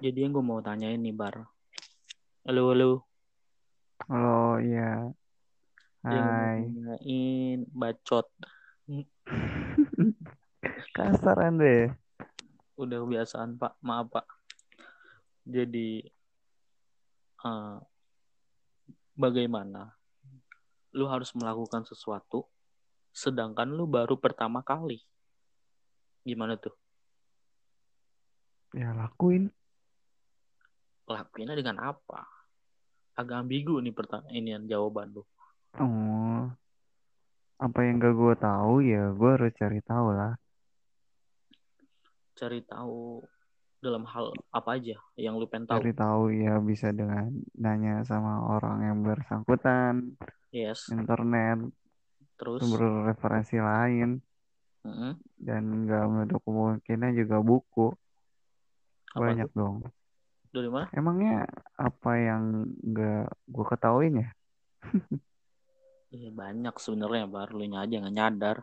[0.00, 1.44] Jadi yang gue mau tanyain nih Bar.
[2.48, 3.04] Halo halo.
[4.08, 5.12] Oh iya.
[6.00, 6.72] Hai.
[6.72, 8.24] tanyain bacot.
[10.96, 11.92] Kasar Andre.
[12.80, 13.76] Udah kebiasaan Pak.
[13.84, 14.24] Maaf Pak.
[15.44, 16.00] Jadi
[17.44, 17.76] eh,
[19.20, 20.00] bagaimana
[20.96, 22.48] lu harus melakukan sesuatu
[23.12, 25.04] sedangkan lu baru pertama kali.
[26.24, 26.72] Gimana tuh?
[28.72, 29.52] Ya lakuin.
[31.10, 32.22] Lakuinnya dengan apa?
[33.18, 35.26] Agak ambigu nih pertanyaan ini jawaban lu.
[35.82, 36.46] Oh.
[37.60, 40.32] Apa yang gak gue tahu ya gue harus cari tahu lah.
[42.38, 43.20] Cari tahu
[43.80, 45.76] dalam hal apa aja yang lu pengen tahu.
[45.82, 50.16] Cari tahu ya bisa dengan nanya sama orang yang bersangkutan,
[50.52, 50.88] Yes.
[50.88, 51.68] internet,
[52.40, 54.20] Terus sumber referensi lain,
[54.84, 55.20] Mm-mm.
[55.36, 57.92] dan nggak menutup kemungkinan juga buku.
[59.12, 59.84] Apa Banyak dong.
[60.50, 60.90] Dari mana?
[60.90, 61.46] Emangnya
[61.78, 64.28] apa yang nggak gue ketahuin ya?
[66.10, 68.58] Iya banyak sebenarnya baru lu aja nggak nyadar.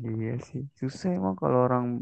[0.00, 2.00] Iya sih, susah emang kalau orang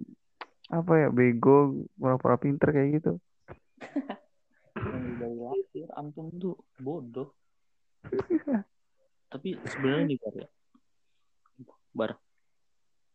[0.70, 3.12] apa ya bego, pura-pura pinter kayak gitu.
[4.78, 7.34] Dari lahir antum tuh bodoh.
[9.34, 10.48] Tapi sebenarnya nih Bar ya.
[11.90, 12.10] Bar,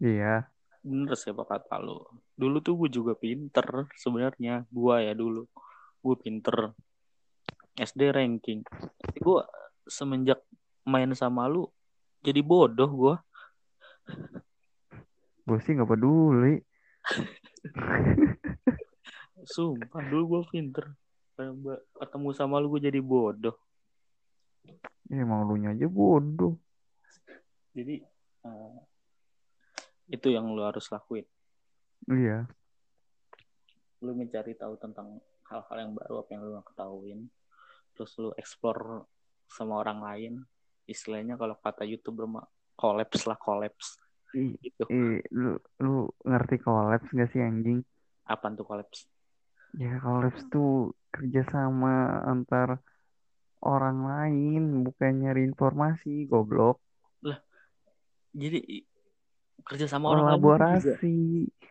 [0.04, 0.52] Iya,
[0.84, 2.04] bener sih apa kata lu.
[2.36, 4.68] Dulu tuh gue juga pinter sebenarnya.
[4.68, 5.48] Gua ya dulu.
[6.04, 6.76] Gue pinter.
[7.74, 8.62] SD ranking.
[9.02, 9.40] Tapi gue
[9.90, 10.44] semenjak
[10.86, 11.66] main sama lu
[12.24, 13.16] jadi bodoh gue.
[15.44, 16.62] gue sih nggak peduli.
[19.54, 20.86] Sumpah dulu gue pinter.
[22.00, 23.56] Ketemu sama lu gue jadi bodoh.
[25.12, 26.56] Ya, emang lu aja bodoh.
[27.76, 28.00] Jadi
[28.48, 28.76] eh,
[30.14, 31.28] itu yang lu harus lakuin.
[32.08, 32.48] Iya,
[34.04, 35.24] Lu mencari tahu tentang
[35.54, 37.20] hal-hal yang baru apa yang lu ketahuin.
[37.94, 39.06] Terus lu explore
[39.46, 40.34] sama orang lain.
[40.90, 44.02] Istilahnya kalau kata youtuber mah collapse lah collapse
[44.34, 44.84] Ih, gitu.
[44.90, 45.54] ih, lu
[45.86, 47.80] lu ngerti kolaps gak sih anjing?
[48.26, 49.06] Apaan tuh collapse?
[49.78, 52.82] Ya kolaps tuh kerjasama antar
[53.62, 56.82] orang lain, bukan nyari informasi, goblok.
[58.34, 58.88] Jadi i-
[59.64, 60.42] kerja sama orang lain.
[60.42, 61.10] Kolaborasi.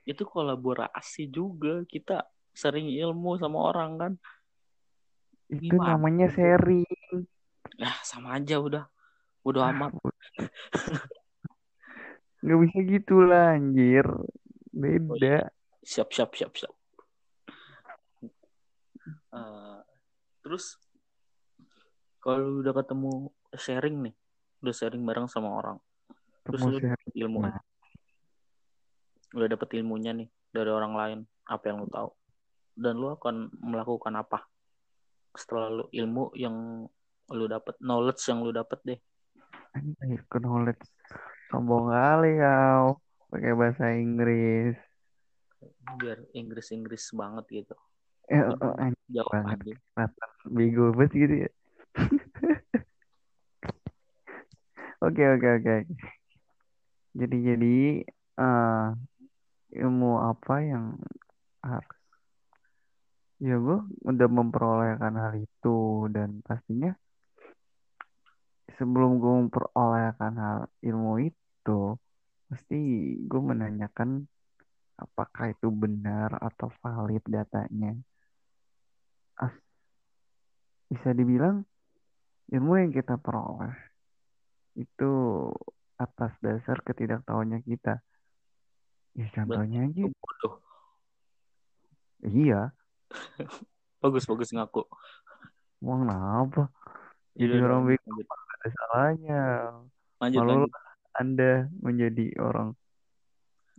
[0.07, 1.83] Itu kolaborasi juga.
[1.87, 4.13] Kita sering ilmu sama orang kan.
[5.49, 5.97] Itu Gimana?
[5.97, 6.87] namanya sharing.
[7.81, 8.85] Nah sama aja udah.
[9.45, 9.93] Udah amat.
[12.43, 14.07] Gak bisa gitu lah anjir.
[14.73, 15.53] Beda.
[15.83, 16.73] siap siap siap siap
[19.33, 19.79] Eh,
[20.45, 20.77] terus
[22.21, 24.15] kalau udah ketemu sharing nih
[24.63, 25.81] udah sharing bareng sama orang
[26.45, 27.13] terus Temu lu sharing.
[27.17, 27.59] ilmu Nah.
[29.33, 32.13] udah dapet ilmunya nih dari orang lain apa yang lu tahu
[32.77, 34.45] dan lu akan melakukan apa
[35.37, 36.87] setelah lu ilmu yang
[37.33, 39.01] lu dapet knowledge yang lu dapet deh
[39.73, 40.85] Anjir, ke knowledge.
[41.49, 43.01] Sombong kali kau.
[43.33, 44.77] Pakai bahasa Inggris.
[45.97, 47.75] biar Inggris Inggris banget gitu
[48.29, 48.43] Eh,
[48.83, 49.79] anjir, jawab banget.
[49.97, 50.05] aja
[50.53, 51.51] bego banget gitu ya.
[55.03, 55.77] Oke, oke, oke.
[57.19, 57.75] Jadi, jadi
[58.39, 58.87] eh,
[59.83, 60.95] ilmu apa yang
[61.59, 62.02] harus?
[63.43, 66.95] Ya, gue udah memperolehkan hal itu dan pastinya
[68.79, 71.99] sebelum gue memperolehkan hal ilmu itu,
[72.47, 72.79] pasti
[73.19, 74.31] gue menanyakan
[74.95, 77.99] apakah itu benar atau valid datanya.
[79.43, 79.51] As,
[80.87, 81.67] bisa dibilang
[82.55, 83.75] ilmu yang kita peroleh
[84.79, 85.13] itu
[85.99, 87.99] atas dasar ketidaktahuannya kita.
[89.19, 90.63] Ya contohnya aja, bodoh
[92.23, 92.71] iya,
[94.03, 94.83] bagus bagus ngaku
[95.83, 96.71] mau kenapa?
[97.35, 99.41] Jadi Yaudah, orang bego ada salahnya.
[100.23, 100.71] lanjut Malu lanjut
[101.17, 101.53] Anda
[101.83, 102.69] menjadi orang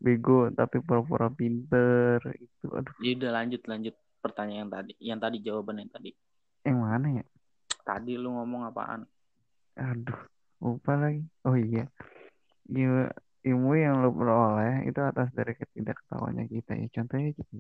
[0.04, 4.92] bego tapi pura-pura pinter itu aduh Ya udah lanjut lanjut pertanyaan yang tadi.
[5.00, 6.12] Yang tadi jawaban yang tadi.
[6.64, 7.26] yang mana ya
[7.84, 9.04] Tadi lu ngomong apaan?
[9.74, 10.20] aduh
[10.62, 11.90] lupa lagi oh iya
[13.44, 17.60] ilmu, yang lo peroleh itu atas dari ketidaktahuannya kita ya contohnya gitu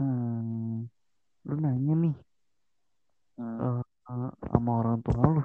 [0.00, 0.88] hmm,
[1.44, 2.16] lu nanya nih
[3.40, 3.80] Hmm, eh,
[4.12, 5.42] eh, sama orang tua lu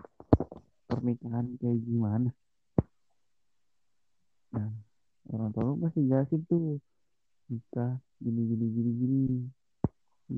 [0.88, 2.30] pernikahan kayak gimana
[4.52, 4.68] nah
[5.32, 6.80] orang tua lu pasti jelasin tuh
[7.48, 9.22] nikah gini gini gini gini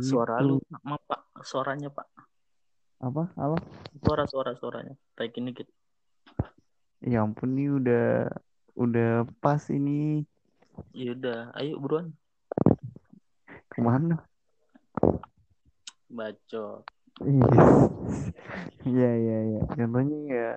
[0.05, 2.07] suara gitu lu sama Pak, suaranya Pak.
[2.97, 3.57] apa halo
[3.97, 4.93] Suara suara suaranya.
[5.17, 5.65] Taikin dikit.
[7.01, 8.05] ya ampun nih udah
[8.77, 10.25] udah pas ini
[10.93, 12.13] Ya udah, ayo buruan.
[13.77, 14.17] Ke mana
[16.09, 16.81] bacot
[18.85, 19.61] Iya iya iya.
[19.73, 20.49] Contohnya ya,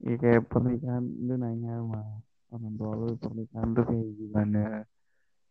[0.00, 2.00] ya kayak pernikahan lu nanya sama
[2.48, 4.64] orang tua lu pernikahan tuh kayak gimana?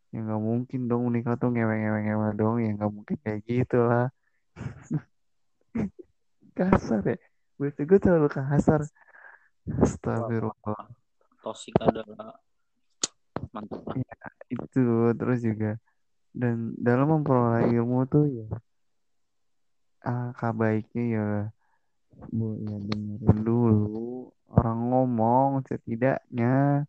[0.10, 2.58] Ya nggak mungkin dong menikah tuh ngewe-ngewe dong.
[2.58, 4.10] Ya nggak mungkin kayak gitu lah.
[6.58, 7.18] kasar ya.
[7.62, 8.82] Gue gue terlalu kasar.
[9.66, 10.90] Astagfirullah.
[11.42, 12.42] tosik adalah
[13.54, 14.18] mantap Ya,
[14.50, 14.82] itu
[15.14, 15.78] terus juga
[16.36, 18.48] dan dalam memperoleh ilmu tuh ya
[20.06, 21.28] ah baiknya ya
[22.32, 24.32] bu ya dengerin dulu.
[24.56, 26.86] Orang ngomong setidaknya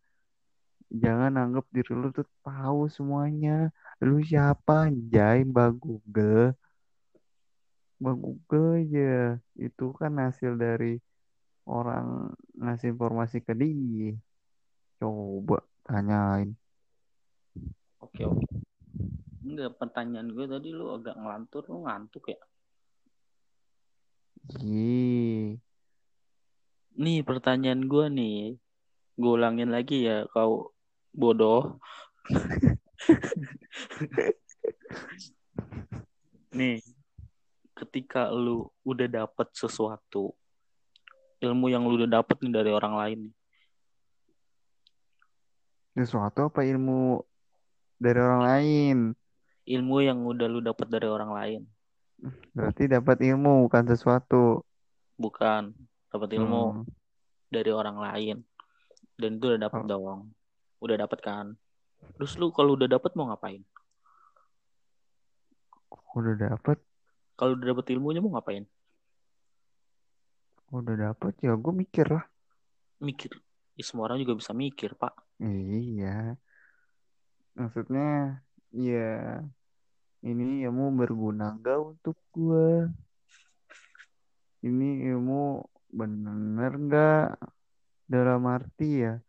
[1.02, 3.74] jangan anggap diri lu tuh tahu semuanya.
[4.04, 5.42] Lu siapa anjay?
[5.42, 6.54] Mbak Google.
[8.00, 9.14] Mbak Google aja.
[9.56, 11.00] Itu kan hasil dari
[11.66, 14.14] orang ngasih informasi ke dia.
[15.00, 16.54] Coba tanyain
[19.56, 22.40] enggak pertanyaan gue tadi lu agak ngelantur lu ngantuk ya?
[24.60, 25.56] Ih,
[26.96, 28.60] nih pertanyaan gue nih.
[29.16, 30.76] Gue ulangin lagi ya kau
[31.16, 31.80] bodoh.
[36.56, 36.80] Nih
[37.76, 40.32] ketika lu udah dapet sesuatu
[41.44, 43.34] ilmu yang lu udah dapet nih dari orang lain nih.
[45.96, 47.20] Sesuatu apa ilmu
[47.96, 48.98] dari orang lain?
[49.66, 51.62] Ilmu yang udah lu dapet dari orang lain.
[52.56, 54.62] Berarti dapat ilmu bukan sesuatu.
[55.16, 55.72] bukan
[56.12, 56.84] dapat ilmu Hmm,
[57.48, 58.36] dari orang lain.
[59.16, 59.88] Dan itu udah dapet Oh.
[59.88, 60.20] dong
[60.76, 61.46] udah dapet kan?
[62.16, 63.64] Terus lu kalau udah dapet mau ngapain?
[66.16, 66.80] Udah dapat,
[67.36, 68.64] kalau udah dapet ilmunya mau ngapain?
[70.72, 72.24] Udah dapat ya gue mikir lah.
[72.98, 73.28] mikir.
[73.76, 75.12] Ya, semua orang juga bisa mikir pak.
[75.38, 76.40] Iya.
[77.52, 78.40] Maksudnya
[78.72, 79.42] ya
[80.26, 82.90] ini ilmu berguna gak untuk gue?
[84.66, 87.38] Ini ilmu bener gak?
[88.06, 89.22] Dalam arti ya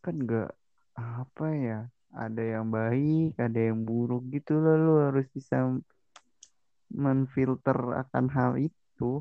[0.00, 0.52] kan gak
[0.96, 1.80] apa ya?
[2.14, 4.76] Ada yang baik, ada yang buruk gitu loh.
[4.78, 5.66] Lu harus bisa
[6.94, 9.20] menfilter akan hal itu.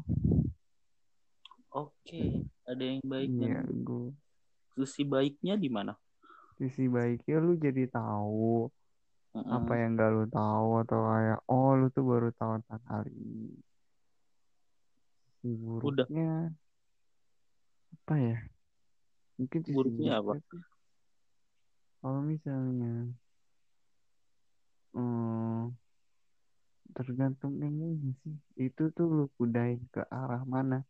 [1.74, 2.24] oke
[2.70, 4.14] ada yang baik Iya, gue
[4.78, 5.98] sisi baiknya di mana
[6.58, 8.70] sisi baiknya lu jadi tahu.
[9.54, 13.54] Apa yang gak lu tahu atau kayak oh lu tuh baru tahu tentang hal ini.
[15.44, 16.08] Udah.
[16.08, 16.56] buruknya
[17.94, 18.38] apa ya?
[19.38, 20.34] Mungkin sisi Buruknya apa?
[22.04, 23.12] Kalau misalnya
[24.96, 25.72] hmm,
[26.94, 28.36] tergantung ilmunya sih.
[28.56, 30.84] Itu tuh lu kudain ke arah mana?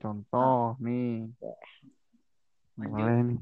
[0.00, 1.28] Contoh nih.
[2.80, 2.96] Lanjut.
[2.96, 3.40] Boleh nih.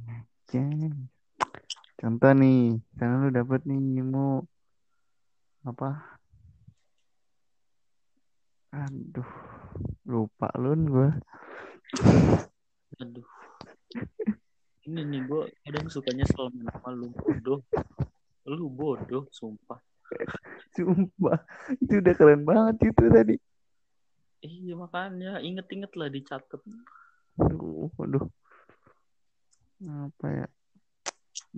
[1.99, 4.47] Contoh nih, karena lu dapet nih ilmu
[5.67, 5.91] apa?
[8.71, 9.31] Aduh,
[10.06, 11.11] lupa lun gua.
[12.99, 13.27] aduh
[14.89, 17.61] ini nih gue kadang suka nyesel sama lu bodoh
[18.49, 19.79] lu bodoh sumpah
[20.73, 21.39] Sumpah,
[21.85, 23.37] itu udah keren banget itu tadi.
[24.41, 26.61] iya makanya inget-inget lah dicatat
[27.39, 28.25] Aduh, aduh.
[29.84, 30.46] Apa ya?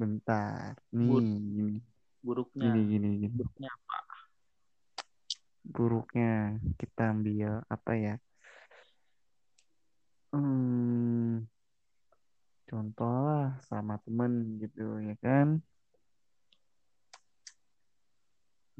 [0.01, 0.73] Bentar.
[0.97, 1.77] Nih, Bur- gini,
[2.25, 3.37] buruknya gini, gini, gini.
[3.37, 3.97] buruknya apa
[5.75, 6.31] Buruknya
[6.81, 8.15] kita ambil apa ya?
[10.33, 11.45] Hmm,
[12.69, 15.49] contoh lah sama temen gitu ya kan?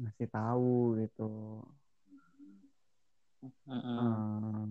[0.01, 1.29] Ngasih tahu gitu.
[3.69, 3.97] Mm-mm.
[3.97, 4.69] Hmm,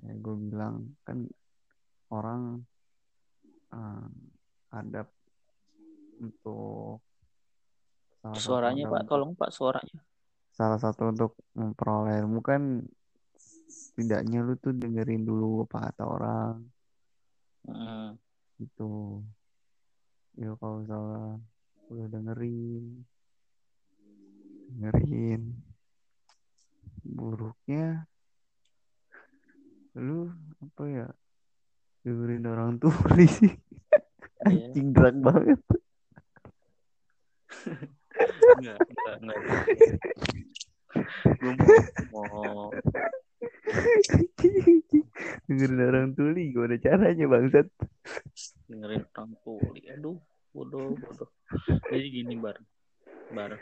[0.00, 1.18] kayak gue bilang kan
[2.12, 2.42] orang
[3.72, 4.08] hmm,
[4.74, 5.06] adab
[6.18, 6.98] untuk
[8.18, 9.00] salah satu suaranya pak?
[9.04, 10.00] Untuk- tolong pak suaranya.
[10.54, 12.38] Salah satu untuk memperoleh ilmu.
[12.42, 12.86] Kan
[13.66, 16.56] setidaknya lu tuh dengerin dulu apa kata orang.
[17.64, 18.20] Mm.
[18.60, 19.24] gitu.
[20.36, 21.40] Ya kalau misalnya
[21.90, 22.84] udah dengerin
[24.74, 25.42] dengerin.
[27.04, 28.08] Buruknya
[29.94, 31.08] lu apa ya?
[32.04, 33.54] Dengerin orang tuli sih.
[34.44, 35.60] Anjing drag banget.
[38.58, 39.40] Enggak enggak enggak.
[41.42, 41.52] Gue
[42.14, 42.68] mau, mau.
[45.50, 47.66] Dengerin orang tuli gimana caranya bangsat?
[48.70, 49.80] Dengerin orang tuli.
[49.90, 50.18] Aduh
[50.54, 51.30] bodoh bodoh.
[51.90, 52.56] Jadi gini bar.
[53.34, 53.58] Bar.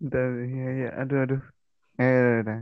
[0.00, 1.42] Bentar, ya ya aduh aduh.
[2.00, 2.60] Eh udah.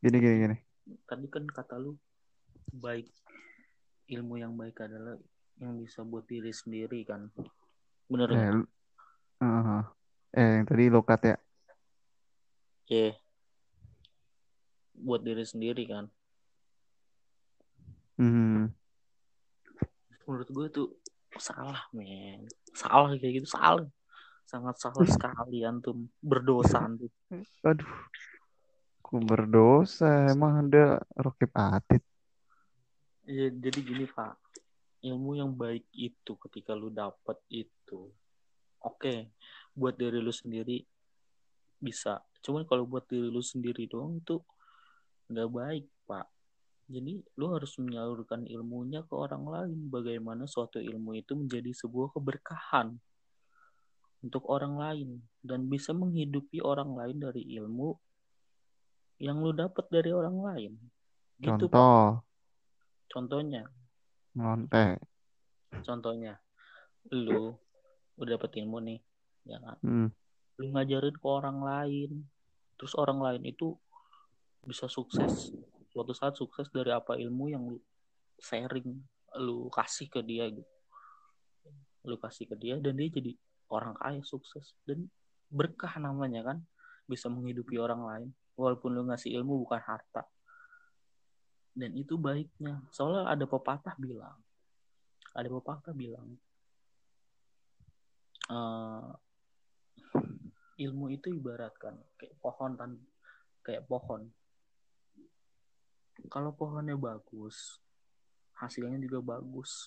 [0.00, 0.56] gini gini gini.
[1.04, 1.98] Tadi kan kata lu
[2.72, 3.08] baik
[4.08, 5.20] ilmu yang baik adalah
[5.58, 7.30] yang bisa buat diri sendiri kan
[8.06, 8.52] bener eh, nggak?
[8.54, 8.70] lu-
[9.38, 9.82] Heeh.
[10.64, 11.36] tadi lo cut ya.
[12.88, 13.10] ya
[14.94, 16.06] buat diri sendiri kan
[18.18, 18.74] Hmm.
[20.26, 20.88] menurut gue tuh
[21.38, 23.86] salah men salah kayak gitu salah
[24.42, 27.10] sangat salah sekali antum berdosa antum
[27.62, 27.86] Aduh.
[28.98, 30.28] Ku berdosa.
[30.28, 32.04] Emang ada Rokib Atit.
[33.24, 34.36] ya, jadi gini pak
[35.02, 38.10] ilmu yang baik itu ketika lu dapet itu.
[38.82, 39.34] Oke
[39.78, 40.82] buat diri lu sendiri
[41.78, 42.18] bisa.
[42.42, 44.42] Cuman kalau buat diri lu sendiri doang itu
[45.30, 46.26] nggak baik pak.
[46.90, 49.78] Jadi lu harus menyalurkan ilmunya ke orang lain.
[49.86, 52.98] Bagaimana suatu ilmu itu menjadi sebuah keberkahan
[54.18, 57.94] untuk orang lain dan bisa menghidupi orang lain dari ilmu
[59.22, 60.72] yang lu dapat dari orang lain.
[61.38, 61.78] Gitu pak.
[61.78, 62.26] Contoh.
[63.08, 63.64] contohnya
[64.38, 65.02] Ngontek.
[65.82, 66.38] contohnya
[67.12, 67.52] lu
[68.18, 69.00] udah dapet ilmu nih
[69.44, 69.76] ya kan?
[69.82, 70.08] Hmm.
[70.58, 72.26] lu ngajarin ke orang lain
[72.78, 73.74] terus orang lain itu
[74.62, 75.50] bisa sukses.
[75.90, 77.78] Suatu saat sukses dari apa ilmu yang lu
[78.38, 78.86] sharing
[79.42, 80.72] lu kasih ke dia gitu.
[82.06, 83.34] Lu kasih ke dia dan dia jadi
[83.72, 84.78] orang kaya sukses.
[84.86, 85.10] Dan
[85.50, 86.58] berkah namanya kan
[87.08, 88.28] bisa menghidupi orang lain.
[88.54, 90.26] Walaupun lu ngasih ilmu bukan harta
[91.78, 92.82] dan itu baiknya.
[92.90, 94.34] Soalnya ada pepatah bilang
[95.38, 96.34] ada pepatah bilang
[98.50, 99.10] eh,
[100.82, 102.90] ilmu itu ibaratkan kayak pohon kan
[103.62, 104.26] kayak pohon.
[106.26, 107.78] Kalau pohonnya bagus
[108.58, 109.86] hasilnya juga bagus.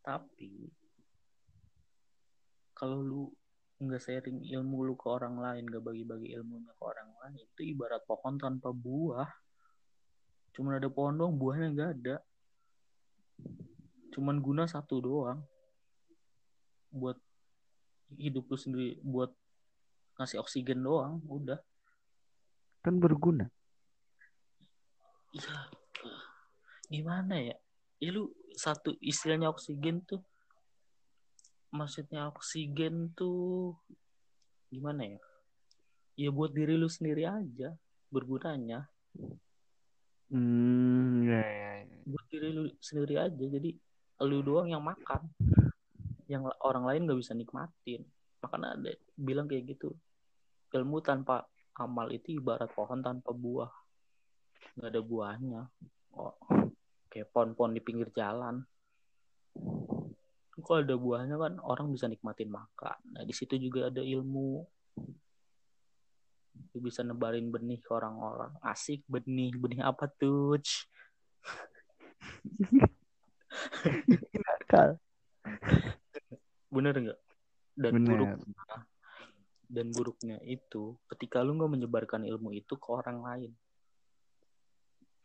[0.00, 0.72] Tapi
[2.72, 3.22] kalau lu
[3.80, 8.04] nggak sharing ilmu lu ke orang lain nggak bagi-bagi ilmunya ke orang lain itu ibarat
[8.08, 9.28] pohon tanpa buah
[10.56, 12.16] cuman ada pohon doang buahnya nggak ada
[14.10, 15.40] cuman guna satu doang
[16.90, 17.16] buat
[18.18, 19.30] hidup lu sendiri buat
[20.18, 21.62] ngasih oksigen doang udah
[22.80, 23.44] Kan berguna.
[25.36, 25.68] Iya,
[26.88, 27.56] gimana ya?
[28.00, 30.24] Ya lu satu istilahnya oksigen tuh,
[31.68, 33.76] maksudnya oksigen tuh
[34.72, 35.20] gimana ya?
[36.16, 37.76] Ya buat diri lu sendiri aja
[38.08, 38.88] bergunanya,
[40.30, 41.26] Hmm.
[41.26, 41.98] Ya, ya, ya.
[42.06, 43.34] buat diri lu sendiri aja.
[43.34, 43.74] Jadi
[44.22, 45.26] lu doang yang makan,
[46.30, 48.06] yang orang lain nggak bisa nikmatin.
[48.40, 49.90] Makanya ada bilang kayak gitu,
[50.70, 51.44] ilmu tanpa
[51.76, 53.72] amal itu ibarat pohon tanpa buah,
[54.78, 55.62] nggak ada buahnya.
[56.14, 56.34] Oh,
[57.10, 58.62] kayak pohon-pohon di pinggir jalan.
[60.60, 62.98] Kalau ada buahnya kan orang bisa nikmatin makan.
[63.16, 64.60] Nah di situ juga ada ilmu.
[66.76, 68.54] Bisa nebarin benih ke orang-orang.
[68.62, 70.54] Asik benih, benih apa tuh?
[74.44, 75.00] Nakal.
[76.70, 77.20] Bener nggak?
[77.74, 78.06] Dan Bener.
[78.06, 78.54] buruknya,
[79.70, 83.52] dan buruknya itu ketika lu nggak menyebarkan ilmu itu ke orang lain.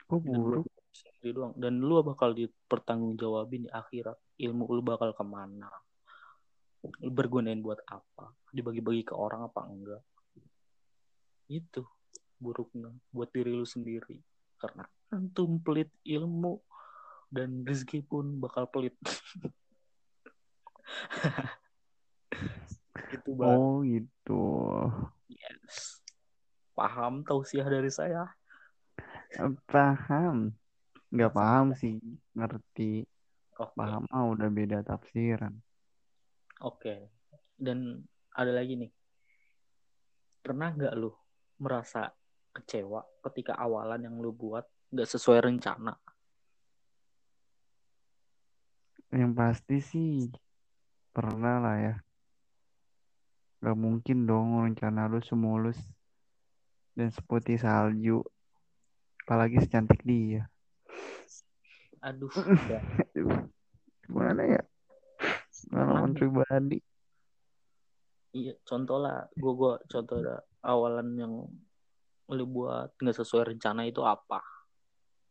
[0.06, 0.66] Kok buruk?
[0.96, 1.54] sendiri doang.
[1.58, 4.16] Dan lu bakal dipertanggungjawabin di akhirat.
[4.40, 5.68] Ilmu lu bakal ke mana?
[7.04, 8.32] Lu bergunain buat apa?
[8.54, 10.04] Dibagi-bagi ke orang apa enggak?
[11.46, 11.86] Itu
[12.42, 14.22] buruknya buat diri lu sendiri.
[14.58, 16.60] Karena antum pelit ilmu
[17.30, 18.96] dan rezeki pun bakal pelit.
[23.16, 23.58] itu bang.
[23.58, 24.44] Oh gitu.
[25.30, 26.02] Yes.
[26.76, 28.28] Paham tausiah dari saya?
[29.70, 30.52] Paham.
[31.12, 32.00] Nggak paham sih.
[32.36, 33.06] Ngerti.
[33.56, 33.76] Oke.
[33.80, 35.56] Paham ah udah beda tafsiran.
[36.60, 37.10] Oke.
[37.56, 38.04] Dan
[38.36, 38.92] ada lagi nih.
[40.44, 41.16] Pernah nggak lu
[41.60, 42.12] merasa
[42.56, 45.96] kecewa ketika awalan yang lu buat nggak sesuai rencana?
[49.12, 50.12] Yang pasti sih
[51.16, 51.96] pernah lah ya.
[53.64, 55.80] Gak mungkin dong rencana lu semulus
[56.94, 58.22] dan seputih salju.
[59.26, 60.46] Apalagi secantik dia.
[62.06, 62.30] Aduh,
[64.06, 64.62] Gimana ya?
[65.66, 66.18] Pengalaman Mana?
[66.18, 66.80] pribadi.
[68.38, 68.54] iya.
[68.62, 71.34] Contoh lah, gua gua contoh lah, awalan yang
[72.26, 74.42] lu buat nggak sesuai rencana itu apa?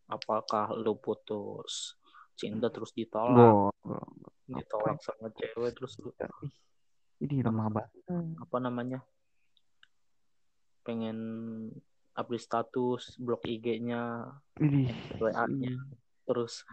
[0.06, 1.98] Apakah lu putus
[2.38, 6.10] cinta terus ditolak, Gue ditolak sama cewek terus lu
[7.22, 7.90] ini lemah banget.
[8.36, 9.00] apa namanya
[10.84, 11.18] pengen
[12.12, 14.28] update status blok IG-nya
[15.16, 15.74] WA-nya
[16.28, 16.68] terus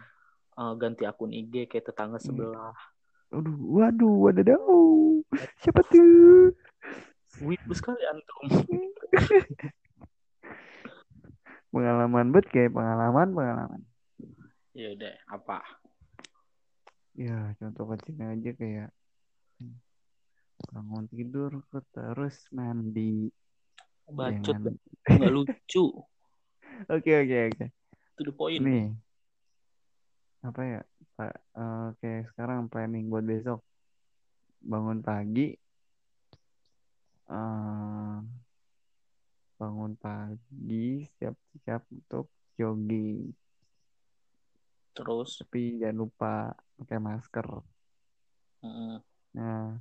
[0.60, 2.76] uh, ganti akun IG kayak tetangga sebelah
[3.32, 4.60] Aduh, waduh, wadadah.
[5.64, 6.52] Siapa tuh?
[7.38, 8.44] Wibu sekali antum
[11.72, 13.80] Pengalaman bet kayak pengalaman, pengalaman.
[14.72, 15.60] ya udah apa
[17.12, 18.88] Ya, contoh kecilnya aja kayak
[20.68, 21.60] bangun tidur
[21.92, 23.28] terus mandi
[24.08, 25.84] Bacot, Jangan- nggak lucu.
[26.92, 27.66] oke oke oke
[28.16, 28.60] To the point.
[28.60, 28.92] nih
[30.42, 30.80] apa ya
[31.14, 33.60] pak eh, oke sekarang planning buat besok
[34.58, 35.54] bangun pagi
[39.62, 42.26] bangun pagi siap-siap untuk
[42.58, 43.30] jogging.
[44.92, 47.48] Terus, tapi jangan lupa pakai masker.
[48.66, 48.98] Mm,
[49.32, 49.80] Nah,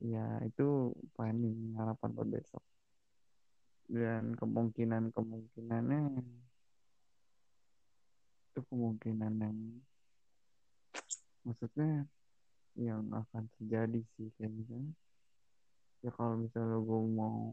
[0.00, 2.64] ya itu planning harapan buat besok.
[3.86, 6.00] Dan kemungkinan kemungkinannya
[8.50, 9.58] itu kemungkinan yang
[11.44, 12.08] maksudnya
[12.74, 14.96] yang akan terjadi sih kayak misalnya
[16.06, 17.50] ya kalau misalnya gue mau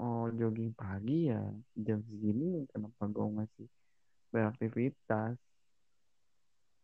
[0.00, 1.44] oh jogging pagi ya
[1.76, 3.66] jam segini kenapa gue masih
[4.32, 5.36] beraktivitas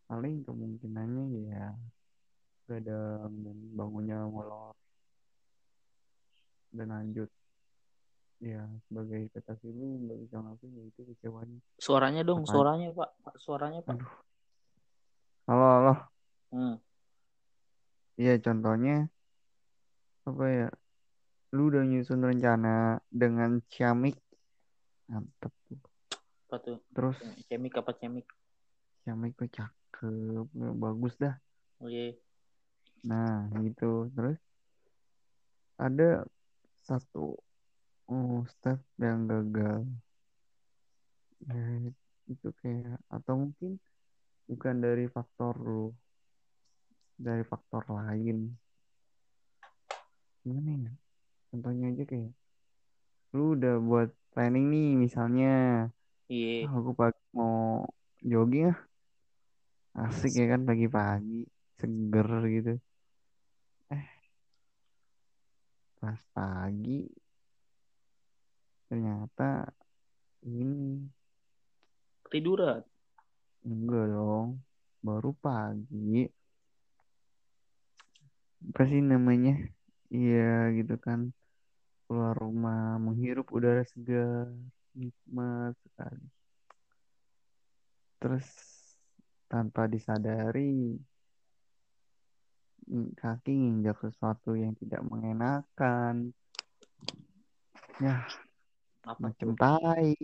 [0.05, 1.73] paling kemungkinannya ya
[2.69, 4.77] begadang dan bangunnya molor
[6.77, 7.33] dan lanjut
[8.45, 12.53] ya sebagai kata lu nggak bisa ngapain ya itu kecewanya suaranya dong, Apaan?
[12.53, 13.11] suaranya Pak.
[13.25, 13.97] Pak, Suaranya Pak.
[13.97, 14.13] Aduh.
[15.49, 15.95] halo halo
[16.51, 16.77] Hmm.
[18.19, 19.07] iya contohnya
[20.29, 20.69] apa ya
[21.57, 24.19] lu udah nyusun rencana dengan ciamik
[25.11, 25.81] mantep tuh.
[26.51, 26.79] Apa tuh?
[26.95, 28.27] terus Cemik apa cemik?
[29.03, 30.47] ciamik tuh cakep
[30.79, 31.39] bagus dah
[31.81, 32.13] Oh iya.
[33.09, 34.13] Nah, gitu.
[34.13, 34.37] Terus
[35.81, 36.29] ada
[36.85, 37.41] satu
[38.05, 39.89] oh, step yang gagal.
[41.49, 41.89] Ya,
[42.29, 43.81] itu kayak atau mungkin
[44.45, 45.89] bukan dari faktor lu,
[47.17, 48.53] dari faktor lain.
[50.45, 50.93] Gimana ya?
[51.51, 52.33] Contohnya aja kayak
[53.31, 55.47] lu udah buat planning nih misalnya
[56.31, 56.67] Iya.
[56.67, 57.87] ah, aku pagi mau
[58.23, 58.81] jogging ah
[60.11, 61.47] asik ya kan pagi-pagi
[61.79, 62.73] seger gitu
[63.95, 64.07] eh
[65.99, 67.07] pas pagi
[68.91, 69.71] ternyata
[70.47, 71.07] ini
[72.31, 72.83] Tiduran.
[73.67, 74.49] enggak dong
[75.03, 76.27] baru pagi
[78.71, 79.55] apa sih namanya
[80.11, 81.31] iya gitu kan.
[82.11, 84.51] Keluar rumah menghirup udara segar
[84.99, 86.27] nikmat sekali.
[88.19, 88.47] Terus
[89.47, 90.99] tanpa disadari
[92.91, 96.35] kaki nginjak sesuatu yang tidak mengenakan.
[98.03, 98.27] Ya
[99.07, 100.19] Apa macam tai.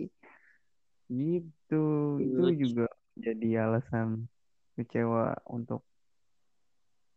[1.07, 1.85] Gitu.
[2.19, 4.27] Itu juga jadi alasan
[4.75, 5.86] kecewa untuk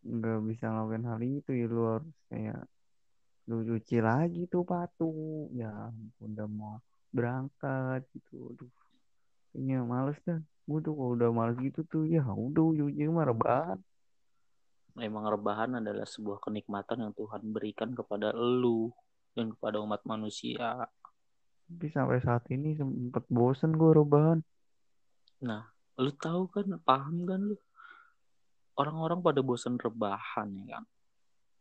[0.01, 2.61] nggak bisa ngelakuin hal itu ya lu harus kayak
[3.51, 5.13] lu cuci lagi tuh patu
[5.53, 6.77] ya ampun, udah mau
[7.11, 8.55] berangkat gitu.
[8.55, 8.71] Aduh
[9.51, 10.39] kayaknya males dah.
[10.65, 13.79] Gue tuh kalau udah males gitu tuh ya udah ujung-ujungnya mah rebahan.
[14.95, 18.91] Memang rebahan adalah sebuah kenikmatan yang Tuhan berikan kepada elu
[19.35, 20.87] dan kepada umat manusia.
[21.71, 24.43] tapi sampai saat ini sempet bosen gue rebahan.
[26.01, 27.57] Lu tahu kan, paham kan lu?
[28.81, 30.85] Orang-orang pada bosan rebahan ya kan?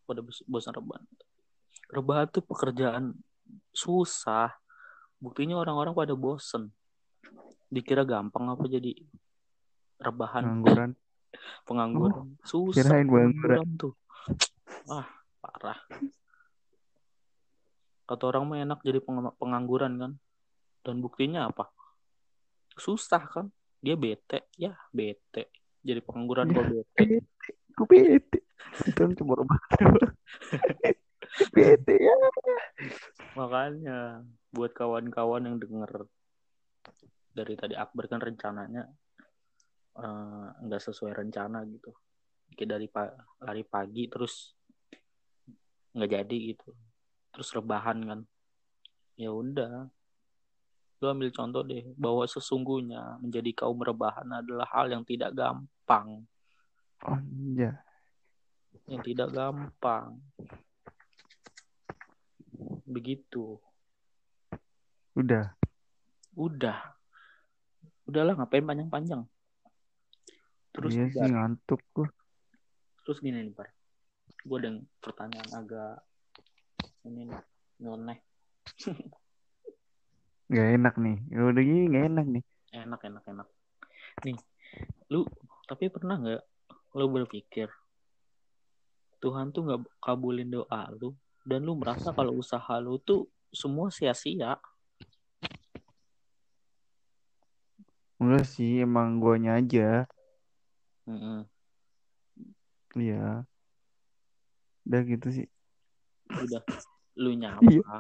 [0.08, 1.04] Pada bos- bosan rebahan.
[1.92, 3.12] Rebahan tuh pekerjaan
[3.76, 4.56] susah.
[5.20, 6.72] Buktinya orang-orang pada bosan.
[7.68, 8.96] Dikira gampang apa jadi
[10.00, 10.92] rebahan pengangguran
[11.68, 12.28] pengangguran.
[12.48, 13.68] Susah kirain pengangguran.
[13.76, 13.94] tuh.
[14.88, 15.06] Ah,
[15.44, 15.80] parah.
[18.08, 20.12] Kata orang mah enak jadi peng- pengangguran kan.
[20.82, 21.68] Dan buktinya apa?
[22.80, 23.52] Susah kan?
[23.84, 25.52] Dia bete, ya bete.
[25.84, 27.24] Jadi pengangguran kok bete.
[27.76, 28.40] gue bete
[28.86, 29.50] itu cuma doang.
[31.56, 32.16] bete ya
[33.38, 36.10] Makanya buat kawan-kawan yang denger
[37.32, 38.84] dari tadi Akbar kan rencananya
[40.00, 41.96] eh, nggak sesuai rencana gitu.
[42.58, 43.16] Kayak dari pa-
[43.46, 44.52] lari pagi terus
[45.96, 46.76] nggak jadi gitu.
[47.32, 48.20] Terus rebahan kan.
[49.16, 49.88] Ya udah.
[51.00, 56.28] Lu ambil contoh deh bahwa sesungguhnya menjadi kaum rebahan adalah hal yang tidak gampang,
[57.08, 57.20] oh
[57.56, 57.80] iya
[58.90, 60.18] yang tidak gampang.
[62.90, 63.62] Begitu.
[65.14, 65.54] udah
[66.34, 66.78] Udah.
[68.10, 69.22] Udahlah ngapain panjang-panjang.
[70.74, 72.08] Terus iya sih ngantuk gue
[73.10, 73.66] terus gini nih, Bar.
[74.46, 74.70] Gue ada
[75.02, 75.98] pertanyaan agak
[77.10, 77.42] ini nih,
[77.82, 78.22] nyeleneh.
[80.50, 81.18] Gak enak nih.
[81.30, 82.44] Udah gini gak enak nih.
[82.74, 83.48] Enak, enak, enak.
[84.26, 84.38] Nih,
[85.14, 85.26] lu
[85.70, 86.44] tapi pernah nggak
[86.98, 87.70] lu berpikir
[89.22, 91.14] Tuhan tuh nggak kabulin doa lu
[91.46, 94.58] dan lu merasa kalau usaha lu tuh semua sia-sia.
[98.20, 100.10] Enggak sih, emang guanya aja.
[102.98, 103.46] Iya.
[104.90, 105.48] udah gitu sih
[106.34, 106.62] udah
[107.22, 107.98] lu nyapa Iya.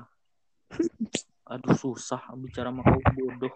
[1.50, 3.54] aduh susah bicara sama kau bodoh.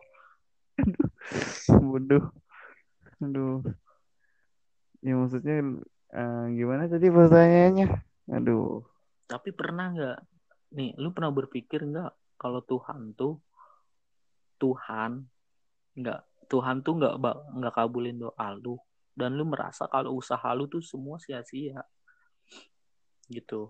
[1.94, 2.26] Bodoh.
[3.22, 3.62] Aduh.
[5.06, 5.62] Ya maksudnya
[6.10, 7.88] eh, gimana tadi pertanyaannya?
[8.34, 8.82] Aduh.
[9.30, 10.20] Tapi pernah nggak?
[10.74, 13.38] Nih lu pernah berpikir nggak kalau Tuhan tuh
[14.58, 15.30] Tuhan
[15.94, 17.14] nggak Tuhan tuh nggak
[17.62, 18.82] nggak kabulin doa lu
[19.14, 21.86] dan lu merasa kalau usaha lu tuh semua sia-sia.
[23.30, 23.70] Gitu.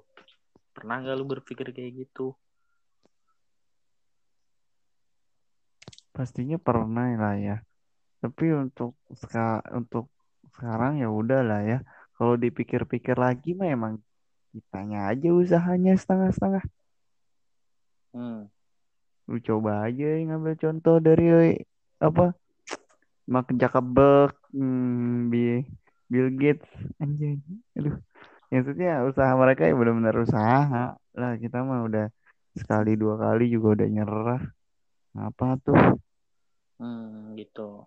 [0.72, 2.40] Pernah nggak lu berpikir kayak gitu
[6.16, 7.56] pastinya pernah lah ya.
[8.22, 10.08] Tapi untuk seka- untuk
[10.54, 11.78] sekarang ya udah lah ya.
[12.16, 13.94] Kalau dipikir-pikir lagi mah emang
[14.54, 16.64] kitanya aja usahanya setengah-setengah.
[18.14, 18.46] Hmm.
[19.26, 21.58] lu coba aja yang ngambil contoh dari
[21.98, 22.36] apa
[23.26, 25.66] Mark Zuckerberg hmm, Bi-
[26.12, 26.70] Bill Gates.
[27.02, 27.42] Anjay
[27.74, 27.98] aduh.
[28.54, 31.34] Maksudnya usaha mereka ya benar-benar usaha lah.
[31.42, 32.06] Kita mah udah
[32.54, 34.42] sekali dua kali juga udah nyerah
[35.14, 35.78] apa tuh?
[36.82, 37.86] Hmm, gitu.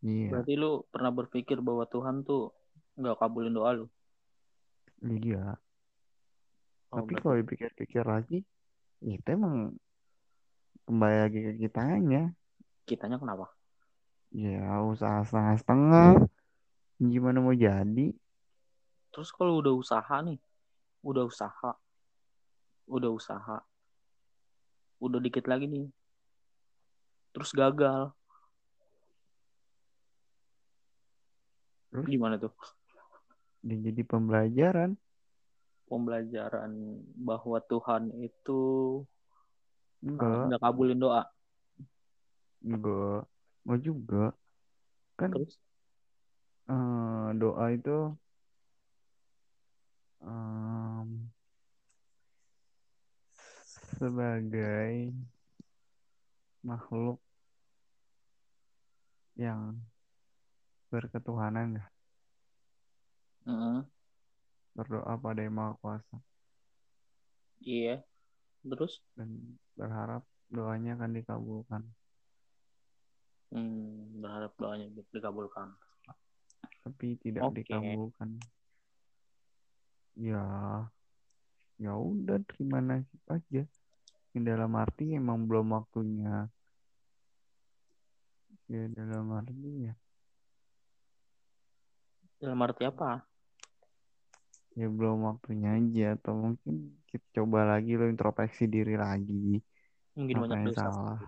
[0.00, 0.32] Iya.
[0.32, 2.52] Berarti lu pernah berpikir bahwa Tuhan tuh
[2.96, 3.86] nggak kabulin doa lu?
[4.98, 5.54] Iya
[6.88, 8.38] Oh, tapi berarti- kalau dipikir-pikir lagi
[9.04, 9.76] itu emang
[10.88, 12.32] kembali lagi ke kitanya.
[12.88, 13.52] Kitanya kenapa?
[14.32, 16.24] Ya usaha setengah-setengah
[16.96, 18.16] gimana mau jadi?
[19.12, 20.40] Terus kalau udah usaha nih
[21.04, 21.72] udah usaha
[22.88, 23.60] udah usaha
[24.98, 25.86] udah dikit lagi nih
[27.38, 28.10] terus gagal.
[31.94, 32.04] Terus?
[32.10, 32.50] gimana tuh?
[33.62, 34.98] Dia jadi pembelajaran.
[35.86, 38.60] Pembelajaran bahwa Tuhan itu
[40.02, 40.60] enggak nggak.
[40.66, 41.22] kabulin doa.
[42.66, 43.22] Enggak
[43.62, 44.24] enggak juga.
[45.14, 45.54] Kan terus?
[46.66, 47.98] eh, doa itu
[50.26, 51.30] em,
[53.94, 55.14] sebagai
[56.66, 57.22] makhluk
[59.38, 59.78] yang
[60.90, 61.86] berketuhanan ya,
[63.46, 63.80] Heeh,
[64.74, 66.16] berdoa pada yang maha kuasa.
[67.62, 68.02] Iya.
[68.62, 69.00] Terus?
[69.14, 71.82] Dan berharap doanya akan dikabulkan.
[73.48, 75.72] Hmm, berharap doanya dikabulkan.
[76.84, 77.62] Tapi tidak Oke.
[77.62, 78.38] dikabulkan.
[80.18, 80.44] Ya
[81.78, 83.62] ya udah terima nasib aja.
[84.34, 86.50] Yang dalam arti emang belum waktunya
[88.68, 89.94] ya dalam arti ya.
[92.38, 93.24] Dalam arti apa?
[94.76, 99.58] Ya belum waktunya aja atau mungkin kita coba lagi lo introspeksi diri lagi.
[100.14, 101.18] Mungkin apa banyak yang salah?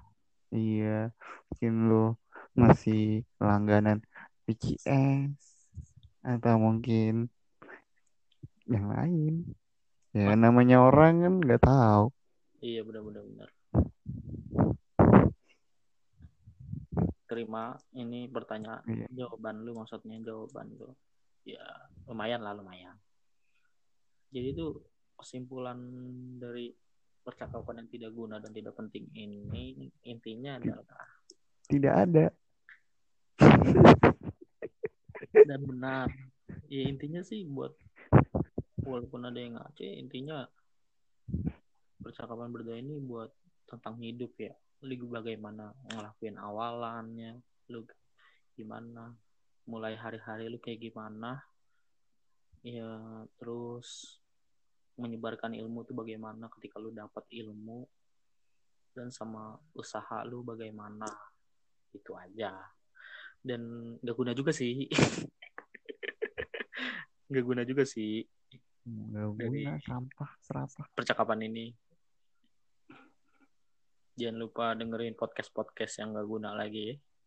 [0.52, 1.10] Iya
[1.50, 2.06] mungkin lo
[2.52, 4.04] masih langganan
[4.44, 5.34] PCS
[6.20, 7.32] atau mungkin
[8.68, 9.56] yang lain.
[10.12, 12.12] Ya namanya orang kan nggak tahu.
[12.60, 13.50] Iya benar-benar
[17.30, 17.78] terima.
[17.94, 19.06] Ini pertanyaan Iya.
[19.14, 20.90] jawaban lu maksudnya jawaban lu.
[21.46, 21.62] Ya
[22.10, 22.98] lumayan lah lumayan.
[24.34, 24.74] Jadi itu
[25.14, 25.78] kesimpulan
[26.42, 26.74] dari
[27.22, 31.06] percakapan yang tidak guna dan tidak penting ini intinya adalah
[31.70, 32.26] tidak ada.
[35.30, 36.10] Dan benar.
[36.66, 37.74] Ya intinya sih buat
[38.82, 40.48] walaupun ada yang ngace intinya
[42.00, 43.30] percakapan berdua ini buat
[43.70, 47.36] tentang hidup ya lu bagaimana ngelakuin awalannya?
[47.68, 47.84] Lu
[48.56, 49.12] gimana?
[49.68, 51.44] Mulai hari-hari lu kayak gimana?
[52.64, 54.20] Ya terus
[55.00, 57.84] menyebarkan ilmu tuh bagaimana ketika lu dapat ilmu?
[58.96, 61.06] Dan sama usaha lu bagaimana?
[61.92, 62.56] Itu aja.
[63.40, 64.88] Dan gak guna juga sih.
[67.32, 68.26] Gak guna juga sih.
[68.90, 71.70] Dari- guna sampah serapah percakapan ini
[74.20, 76.92] jangan lupa dengerin podcast podcast yang gak guna lagi.
[76.92, 77.09] ya